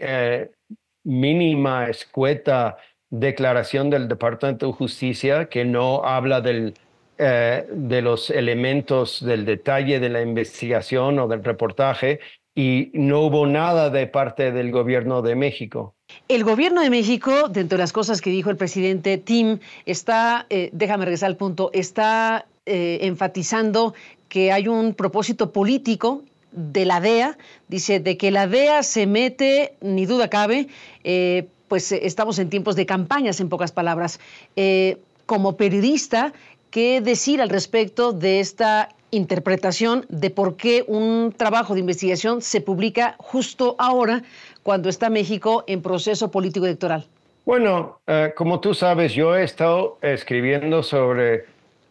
mínima, 1.08 1.88
escueta 1.88 2.76
declaración 3.10 3.88
del 3.88 4.08
Departamento 4.08 4.66
de 4.66 4.72
Justicia 4.72 5.48
que 5.48 5.64
no 5.64 6.04
habla 6.04 6.42
del, 6.42 6.74
eh, 7.16 7.66
de 7.72 8.02
los 8.02 8.28
elementos 8.28 9.24
del 9.24 9.46
detalle 9.46 10.00
de 10.00 10.10
la 10.10 10.20
investigación 10.20 11.18
o 11.18 11.26
del 11.26 11.42
reportaje 11.42 12.20
y 12.54 12.90
no 12.92 13.22
hubo 13.22 13.46
nada 13.46 13.88
de 13.88 14.06
parte 14.06 14.52
del 14.52 14.70
gobierno 14.70 15.22
de 15.22 15.34
México. 15.34 15.94
El 16.28 16.44
gobierno 16.44 16.82
de 16.82 16.90
México, 16.90 17.48
dentro 17.48 17.78
de 17.78 17.82
las 17.82 17.92
cosas 17.92 18.20
que 18.20 18.30
dijo 18.30 18.50
el 18.50 18.56
presidente 18.56 19.16
Tim, 19.16 19.60
está, 19.86 20.46
eh, 20.50 20.68
déjame 20.72 21.06
regresar 21.06 21.28
al 21.28 21.36
punto, 21.36 21.70
está 21.72 22.46
eh, 22.66 22.98
enfatizando 23.02 23.94
que 24.28 24.52
hay 24.52 24.68
un 24.68 24.92
propósito 24.92 25.52
político 25.52 26.22
de 26.52 26.84
la 26.84 27.00
DEA, 27.00 27.36
dice, 27.68 28.00
de 28.00 28.16
que 28.16 28.30
la 28.30 28.46
DEA 28.46 28.82
se 28.82 29.06
mete, 29.06 29.74
ni 29.80 30.06
duda 30.06 30.28
cabe, 30.28 30.68
eh, 31.04 31.46
pues 31.68 31.92
eh, 31.92 32.00
estamos 32.04 32.38
en 32.38 32.50
tiempos 32.50 32.76
de 32.76 32.86
campañas, 32.86 33.40
en 33.40 33.48
pocas 33.48 33.72
palabras. 33.72 34.20
Eh, 34.56 34.98
como 35.26 35.56
periodista, 35.56 36.32
¿qué 36.70 37.00
decir 37.00 37.42
al 37.42 37.50
respecto 37.50 38.12
de 38.12 38.40
esta 38.40 38.88
interpretación 39.10 40.06
de 40.08 40.30
por 40.30 40.56
qué 40.56 40.84
un 40.86 41.34
trabajo 41.36 41.74
de 41.74 41.80
investigación 41.80 42.40
se 42.42 42.60
publica 42.60 43.16
justo 43.18 43.76
ahora, 43.78 44.22
cuando 44.62 44.88
está 44.88 45.10
México 45.10 45.64
en 45.66 45.82
proceso 45.82 46.30
político 46.30 46.66
electoral? 46.66 47.06
Bueno, 47.46 48.00
como 48.36 48.60
tú 48.60 48.74
sabes, 48.74 49.14
yo 49.14 49.34
he 49.34 49.44
estado 49.44 49.96
escribiendo 50.02 50.82
sobre 50.82 51.46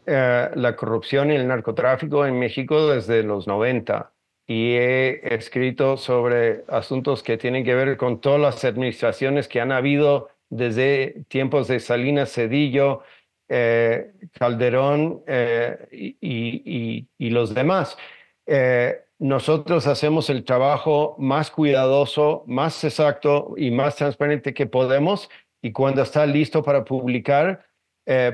la 0.05 0.75
corrupción 0.75 1.31
y 1.31 1.35
el 1.35 1.47
narcotráfico 1.47 2.27
en 2.27 2.37
México 2.37 2.87
desde 2.87 3.23
los 3.23 3.47
90 3.47 4.11
y 4.48 4.75
he 4.75 5.36
escrito 5.36 5.98
sobre 5.98 6.63
asuntos 6.70 7.22
que 7.22 7.38
tienen 7.38 7.66
que 7.66 7.75
ver 7.75 7.98
con 7.98 8.22
todas 8.22 8.39
las 8.39 8.63
administraciones 8.63 9.50
que 9.50 9.60
han 9.60 9.74
habido 9.74 10.30
desde 10.50 11.25
tiempos 11.27 11.68
de 11.68 11.82
Salinas 11.82 12.32
Cedillo, 12.32 13.01
eh, 13.50 14.13
Calderón 14.32 15.22
eh, 15.27 15.88
y, 16.22 17.30
los 17.30 17.54
demás. 17.54 17.98
Eh, 18.46 19.01
nosotros 19.20 19.86
hacemos 19.86 20.30
el 20.30 20.46
trabajo 20.46 21.16
más 21.18 21.51
cuidadoso, 21.51 22.44
más 22.48 22.82
exacto 22.86 23.54
y 23.58 23.72
más 23.72 23.98
transparente 23.98 24.54
que 24.54 24.66
podemos 24.66 25.30
y 25.62 25.74
cuando 25.74 26.04
está 26.04 26.25
listo 26.25 26.63
para 26.63 26.86
publicar, 26.86 27.66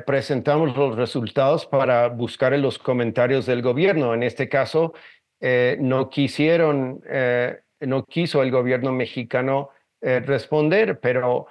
presentamos 0.05 0.77
los 0.77 0.95
resultados 0.95 1.65
para 1.65 2.07
buscar 2.09 2.53
en 2.53 2.61
los 2.61 2.77
comentarios 2.77 3.47
del 3.47 3.63
gobierno. 3.63 4.13
En 4.13 4.21
este 4.21 4.47
caso, 4.47 4.93
eh, 5.45 5.75
no 5.81 6.09
quisieron, 6.09 7.03
eh, 7.05 7.59
no 7.81 8.05
quiso 8.05 8.41
el 8.41 8.49
gobierno 8.49 8.93
mexicano 8.93 9.71
eh, 9.99 10.21
responder, 10.21 11.01
pero 11.01 11.47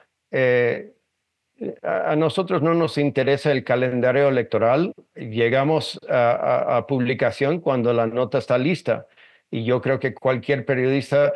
a 1.82 2.16
nosotros 2.16 2.62
no 2.62 2.72
nos 2.72 2.96
interesa 2.96 3.52
el 3.52 3.64
calendario 3.64 4.28
electoral. 4.28 4.94
Llegamos 5.14 6.00
a, 6.08 6.86
publicación 6.88 7.60
cuando 7.60 7.92
la 7.92 8.06
nota 8.06 8.38
está 8.38 8.56
lista. 8.56 9.06
Y 9.50 9.64
yo 9.64 9.82
creo 9.82 10.00
que 10.00 10.14
cualquier 10.14 10.64
periodista 10.64 11.34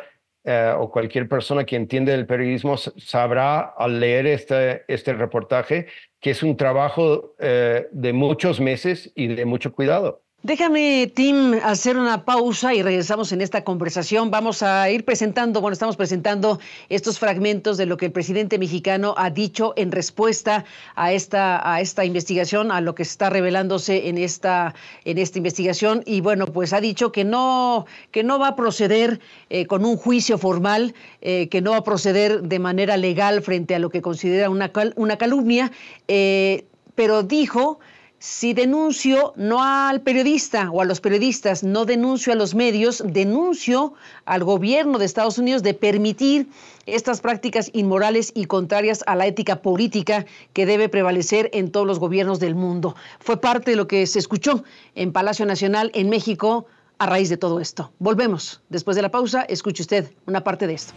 o 0.79 0.89
cualquier 0.89 1.29
persona 1.29 1.63
que 1.63 1.75
entiende 1.75 2.15
el 2.15 2.25
periodismo 2.25 2.75
sabrá 2.77 3.59
al 3.59 3.99
leer 3.99 4.25
este, 4.25 4.83
este 4.87 5.13
reportaje 5.13 5.85
que 6.19 6.31
es 6.31 6.41
un 6.41 6.57
trabajo 6.57 7.35
de 7.37 8.13
muchos 8.13 8.59
meses 8.59 9.11
y 9.13 9.27
de 9.27 9.45
mucho 9.45 9.71
cuidado. 9.73 10.23
Déjame, 10.43 11.11
Tim, 11.15 11.55
hacer 11.63 11.97
una 11.97 12.23
pausa 12.23 12.73
y 12.75 12.83
regresamos 12.83 13.31
en 13.31 13.41
esta 13.41 13.63
conversación. 13.63 14.29
Vamos 14.29 14.61
a 14.61 14.87
ir 14.91 15.03
presentando, 15.03 15.61
bueno, 15.61 15.73
estamos 15.73 15.97
presentando 15.97 16.59
estos 16.89 17.17
fragmentos 17.17 17.75
de 17.75 17.87
lo 17.87 17.97
que 17.97 18.05
el 18.05 18.11
presidente 18.11 18.59
mexicano 18.59 19.15
ha 19.17 19.31
dicho 19.31 19.73
en 19.75 19.91
respuesta 19.91 20.63
a 20.95 21.11
esta, 21.11 21.73
a 21.73 21.81
esta 21.81 22.05
investigación, 22.05 22.71
a 22.71 22.81
lo 22.81 22.93
que 22.93 23.01
está 23.01 23.31
revelándose 23.31 24.09
en 24.09 24.19
esta, 24.19 24.75
en 25.05 25.17
esta 25.17 25.39
investigación. 25.39 26.03
Y 26.05 26.21
bueno, 26.21 26.45
pues 26.45 26.71
ha 26.71 26.81
dicho 26.81 27.11
que 27.11 27.23
no, 27.23 27.87
que 28.11 28.23
no 28.23 28.37
va 28.37 28.49
a 28.49 28.55
proceder 28.55 29.19
eh, 29.49 29.65
con 29.65 29.85
un 29.85 29.97
juicio 29.97 30.37
formal, 30.37 30.93
eh, 31.19 31.49
que 31.49 31.61
no 31.61 31.71
va 31.71 31.77
a 31.77 31.83
proceder 31.83 32.43
de 32.43 32.59
manera 32.59 32.95
legal 32.95 33.41
frente 33.41 33.73
a 33.73 33.79
lo 33.79 33.89
que 33.89 34.03
considera 34.03 34.51
una, 34.51 34.71
una 34.97 35.17
calumnia, 35.17 35.71
eh, 36.07 36.65
pero 36.93 37.23
dijo 37.23 37.79
si 38.19 38.53
denuncio 38.53 39.33
no 39.35 39.63
al 39.63 40.01
periodista 40.01 40.71
o 40.71 40.81
a 40.81 40.85
los 40.85 41.01
periodistas, 41.01 41.63
no 41.63 41.85
denuncio 41.85 42.33
a 42.33 42.35
los 42.35 42.55
medios, 42.55 43.03
denuncio 43.05 43.93
al 44.25 44.43
gobierno 44.43 44.97
de 44.97 45.05
Estados 45.05 45.37
Unidos 45.37 45.61
de 45.61 45.75
permitir 45.75 46.47
estas 46.87 47.21
prácticas 47.21 47.69
inmorales 47.73 48.31
y 48.33 48.45
contrarias 48.45 49.03
a 49.05 49.15
la 49.15 49.27
ética 49.27 49.61
política 49.61 50.25
que 50.53 50.65
debe 50.65 50.89
prevalecer 50.89 51.49
en 51.53 51.71
todos 51.71 51.85
los 51.85 51.99
gobiernos 51.99 52.39
del 52.39 52.55
mundo. 52.55 52.95
Fue 53.19 53.39
parte 53.39 53.71
de 53.71 53.77
lo 53.77 53.87
que 53.87 54.07
se 54.07 54.19
escuchó 54.19 54.63
en 54.95 55.11
Palacio 55.11 55.45
Nacional 55.45 55.91
en 55.93 56.09
México 56.09 56.65
a 56.97 57.05
raíz 57.05 57.29
de 57.29 57.37
todo 57.37 57.59
esto. 57.59 57.91
Volvemos. 57.99 58.61
Después 58.69 58.95
de 58.95 59.03
la 59.03 59.09
pausa, 59.09 59.43
escuche 59.43 59.83
usted 59.83 60.11
una 60.25 60.43
parte 60.43 60.65
de 60.65 60.73
esto. 60.73 60.93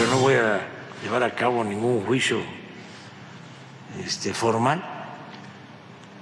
Yo 0.00 0.06
no 0.10 0.18
voy 0.20 0.34
a 0.34 0.60
llevar 1.02 1.22
a 1.22 1.34
cabo 1.34 1.62
ningún 1.62 2.02
juicio 2.06 2.38
este, 4.02 4.32
formal 4.32 4.91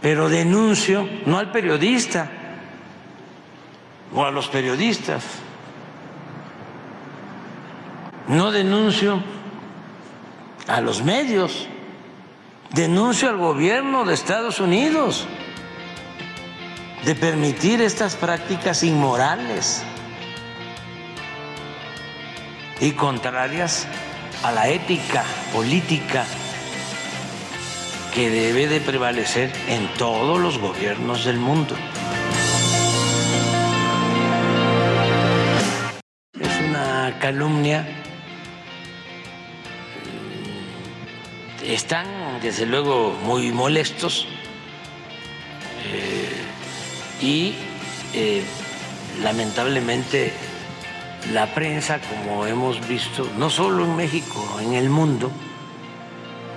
pero 0.01 0.29
denuncio 0.29 1.09
no 1.27 1.39
al 1.39 1.53
periodista 1.53 2.31
o 4.15 4.25
a 4.25 4.31
los 4.31 4.49
periodistas, 4.49 5.25
no 8.29 8.51
denuncio 8.51 9.23
a 10.67 10.81
los 10.81 11.03
medios, 11.03 11.69
denuncio 12.71 13.29
al 13.29 13.37
gobierno 13.37 14.05
de 14.05 14.15
Estados 14.15 14.61
Unidos 14.61 15.27
de 17.05 17.15
permitir 17.15 17.81
estas 17.81 18.15
prácticas 18.17 18.83
inmorales 18.83 19.83
y 22.81 22.93
contrarias 22.93 23.87
a 24.43 24.53
la 24.53 24.69
ética 24.69 25.25
política 25.53 26.25
que 28.15 28.29
debe 28.31 28.67
de 28.67 28.81
prevalecer 28.81 29.53
en 29.69 29.87
todos 29.95 30.41
los 30.41 30.59
gobiernos 30.59 31.25
del 31.25 31.39
mundo. 31.39 31.75
Es 36.41 36.61
una 36.69 37.19
calumnia. 37.21 37.87
Están, 41.65 42.07
desde 42.43 42.67
luego, 42.67 43.17
muy 43.23 43.53
molestos 43.53 44.27
eh, 45.93 47.25
y 47.25 47.55
eh, 48.15 48.43
lamentablemente 49.23 50.33
la 51.33 51.47
prensa, 51.55 52.01
como 52.01 52.47
hemos 52.47 52.87
visto, 52.89 53.29
no 53.39 53.51
solo 53.51 53.85
en 53.85 53.95
México, 53.95 54.59
en 54.61 54.73
el 54.73 54.89
mundo, 54.89 55.31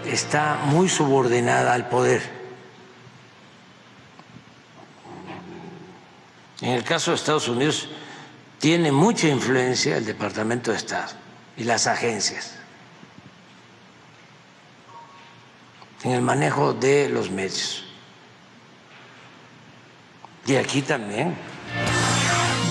está 0.06 0.60
muy 0.66 0.90
subordinada 0.90 1.74
al 1.74 1.90
poder. 1.90 2.22
En 6.62 6.70
el 6.70 6.84
caso 6.84 7.12
de 7.12 7.16
Estados 7.16 7.48
Unidos 7.48 7.90
tiene 8.60 8.92
mucha 8.92 9.28
influencia 9.28 9.98
el 9.98 10.06
Departamento 10.06 10.72
de 10.72 10.78
Estado 10.78 11.12
y 11.58 11.66
las 11.66 11.88
agencias 11.88 12.58
en 16.04 16.12
el 16.12 16.22
manejo 16.22 16.74
de 16.74 17.10
los 17.10 17.30
medios. 17.30 17.86
Y 20.46 20.56
aquí 20.56 20.82
también. 20.82 21.53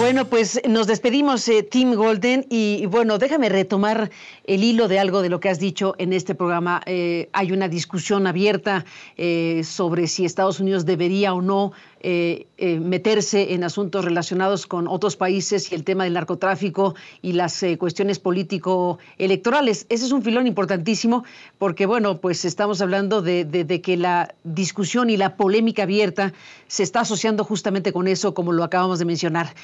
Bueno, 0.03 0.25
pues 0.25 0.61
nos 0.69 0.89
despedimos, 0.89 1.47
eh, 1.47 1.63
Tim 1.63 1.95
Golden, 1.95 2.45
y, 2.51 2.87
bueno, 2.87 3.19
déjame 3.19 3.49
retomar 3.49 4.11
el 4.45 4.65
hilo 4.65 4.89
de 4.89 4.99
algo 4.99 5.23
de 5.23 5.29
lo 5.29 5.39
que 5.39 5.49
has 5.49 5.61
dicho 5.61 5.95
en 5.97 6.13
este 6.13 6.35
programa. 6.35 6.83
Eh, 6.87 7.31
hay 7.33 7.53
una 7.53 7.69
discusión 7.69 8.27
abierta 8.27 8.85
eh, 9.17 9.63
sobre 9.65 10.09
si 10.09 10.25
Estados 10.25 10.59
Unidos 10.59 10.87
debería 10.87 11.33
o 11.35 11.41
no 11.41 11.71
eh, 12.05 12.49
eh, 12.59 12.81
meterse 12.81 13.55
en 13.55 13.63
asuntos 13.63 14.05
relacionados 14.05 14.67
con 14.67 14.89
otros 14.89 15.15
países 15.15 15.71
y 15.71 15.77
el 15.77 15.85
tema 15.85 16.03
del 16.03 16.15
narcotráfico 16.15 16.97
y 17.23 17.35
las 17.35 17.63
eh, 17.63 17.79
cuestiones 17.79 18.19
político-electorales. 18.19 19.87
Ese 19.89 20.07
es 20.07 20.11
un 20.11 20.25
filón 20.25 20.49
importantísimo 20.49 21.23
porque, 21.59 21.87
bueno, 21.87 22.19
pues 22.19 22.45
estamos 22.45 22.81
hablando 22.81 23.23
de, 23.23 23.81
que 23.85 23.97
la 23.97 24.35
discusión 24.43 25.11
y 25.11 25.17
la 25.17 25.37
polémica 25.37 25.85
abierta 25.85 26.33
se 26.67 26.83
está 26.83 27.03
asociando 27.03 27.45
justamente 27.45 27.93
con 27.93 28.09
eso, 28.09 28.35
como 28.35 28.51
lo 28.51 28.65
acabamos 28.65 28.99
de 28.99 29.05
mencionar. 29.05 29.55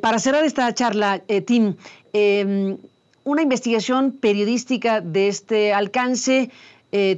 para 0.00 0.18
cerrar 0.18 0.42
esta 0.46 0.72
charla, 0.72 1.22
Tim, 1.46 1.74
em, 2.14 2.78
una 3.24 3.42
investigación 3.42 4.12
periodística 4.12 5.02
de 5.02 5.28
este 5.28 5.74
alcance 5.74 6.50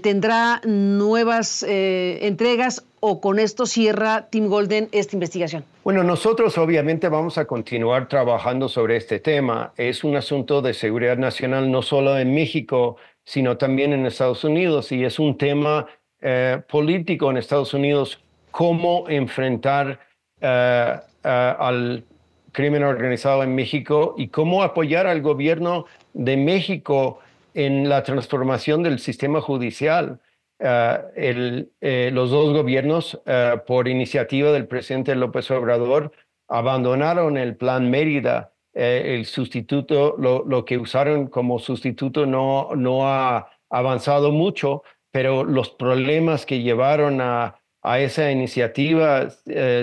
tendrá 0.03 0.61
nuevas 0.65 1.63
entregas 1.63 2.83
o 3.01 3.21
con 3.21 3.39
esto 3.39 3.67
cierra 3.67 4.29
Tim 4.31 4.49
Golden 4.49 4.89
esta 4.93 5.17
investigación? 5.17 5.65
Bueno, 5.85 6.03
nosotros 6.03 6.59
obviamente 6.59 7.09
vamos 7.09 7.39
a 7.39 7.45
continuar 7.45 8.09
trabajando 8.09 8.69
sobre 8.69 8.97
este 8.97 9.21
tema. 9.21 9.73
Es 9.77 10.05
un 10.05 10.17
asunto 10.17 10.63
de 10.63 10.75
seguridad 10.75 11.17
nacional 11.17 11.71
no 11.71 11.83
solo 11.83 12.19
en 12.19 12.35
México, 12.35 12.97
sino 13.25 13.57
también 13.57 13.93
en 13.93 14.07
Estados 14.07 14.45
Unidos 14.45 14.93
y 14.93 15.05
es 15.05 15.19
un 15.19 15.37
tema 15.37 15.87
eh, 16.21 16.61
político 16.71 17.31
en 17.31 17.37
Estados 17.37 17.75
Unidos, 17.75 18.21
cómo 18.51 19.09
enfrentar 19.09 20.01
eh, 20.41 20.95
al 21.23 22.05
crimen 22.53 22.85
organizado 22.85 23.43
en 23.43 23.55
México 23.55 24.15
y 24.17 24.29
cómo 24.29 24.63
apoyar 24.63 25.07
al 25.07 25.21
gobierno 25.21 25.85
de 26.15 26.37
México 26.37 27.19
en 27.53 27.89
la 27.89 28.03
transformación 28.03 28.83
del 28.83 28.99
sistema 28.99 29.41
judicial. 29.41 30.21
Eh, 30.59 30.99
el, 31.17 31.73
eh, 31.81 32.11
los 32.13 32.31
dos 32.31 32.53
gobiernos, 32.55 33.21
eh, 33.27 33.61
por 33.67 33.89
iniciativa 33.89 34.53
del 34.53 34.67
presidente 34.67 35.15
López 35.15 35.51
Obrador, 35.51 36.13
abandonaron 36.49 37.37
el 37.37 37.57
plan 37.57 37.91
Mérida. 37.91 38.53
el 38.75 39.25
sustituto, 39.25 40.17
lo, 40.19 40.65
que 40.67 40.77
usaron 40.77 41.29
como 41.29 41.59
sustituto 41.59 42.27
no, 42.27 43.09
ha 43.09 43.49
avanzado 43.71 44.33
mucho, 44.33 44.83
pero 45.11 45.45
los 45.45 45.71
problemas 45.71 46.45
que 46.45 46.61
llevaron 46.61 47.21
a, 47.23 47.59
esa 47.99 48.31
iniciativa 48.31 49.29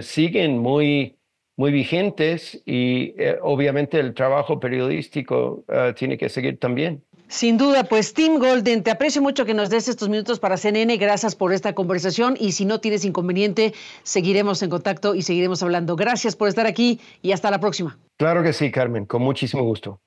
siguen 0.02 0.60
muy, 0.60 1.18
muy 1.58 1.72
vigentes 1.72 2.62
y 2.66 3.16
obviamente 3.42 4.00
el 4.00 4.14
trabajo 4.14 4.60
periodístico 4.60 5.66
tiene 5.96 6.18
que 6.18 6.30
seguir 6.30 6.60
también. 6.60 7.04
Sin 7.34 7.58
duda, 7.58 7.84
pues 7.86 8.13
Tim 8.13 8.38
Golden, 8.38 8.84
te 8.84 8.91
aprecio 8.91 9.19
mucho 9.19 9.43
que 9.43 9.56
nos 9.56 9.72
des 9.72 9.88
estos 9.88 10.08
minutos 10.08 10.39
para 10.39 10.56
CNN. 10.56 10.96
Gracias 10.98 11.34
por 11.34 11.52
esta 11.52 11.74
conversación 11.74 12.38
y 12.39 12.52
si 12.52 12.63
no 12.63 12.80
tienes 12.80 13.06
inconveniente, 13.06 13.74
seguiremos 14.04 14.62
en 14.62 14.69
contacto 14.69 15.15
y 15.15 15.24
seguiremos 15.24 15.63
hablando. 15.63 15.96
Gracias 15.96 16.36
por 16.36 16.48
estar 16.48 16.67
aquí 16.67 17.02
y 17.24 17.32
hasta 17.32 17.50
la 17.50 17.60
próxima. 17.60 17.98
Claro 18.19 18.43
que 18.43 18.54
sí, 18.54 18.69
Carmen, 18.69 19.08
con 19.08 19.24
muchísimo 19.24 19.63
gusto. 19.63 20.00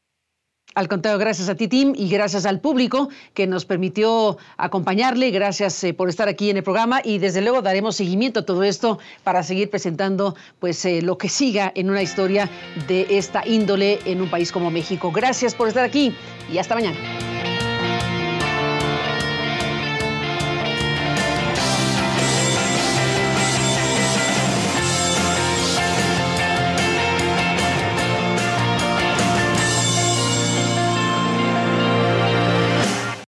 Al 0.77 0.89
contrario, 0.89 1.19
gracias 1.19 1.49
a 1.49 1.55
ti, 1.55 1.69
Tim, 1.69 1.95
y 1.97 2.11
gracias 2.11 2.45
al 2.45 2.61
público 2.61 3.09
que 3.33 3.47
nos 3.47 3.65
permitió 3.65 4.37
acompañarle. 4.59 5.31
Gracias 5.31 5.83
eh, 5.85 5.95
por 5.95 6.11
estar 6.11 6.29
aquí 6.29 6.51
en 6.51 6.59
el 6.59 6.63
programa 6.63 7.01
y 7.03 7.17
desde 7.17 7.41
luego 7.41 7.63
daremos 7.63 7.97
seguimiento 7.97 8.41
a 8.41 8.43
todo 8.45 8.63
esto 8.63 8.99
para 9.25 9.43
seguir 9.43 9.71
presentando 9.71 10.37
pues 10.61 10.85
eh, 10.85 11.01
lo 11.01 11.17
que 11.17 11.31
siga 11.31 11.73
en 11.75 11.89
una 11.89 12.03
historia 12.03 12.51
de 12.89 13.07
esta 13.09 13.43
índole 13.49 14.01
en 14.05 14.21
un 14.21 14.29
país 14.29 14.53
como 14.53 14.71
México. 14.71 15.11
Gracias 15.11 15.55
por 15.55 15.67
estar 15.67 15.83
aquí 15.83 16.15
y 16.53 16.59
hasta 16.59 16.75
mañana. 16.75 16.99